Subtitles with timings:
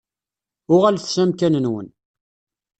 [0.73, 1.87] Uɣalet s amkan-nwen.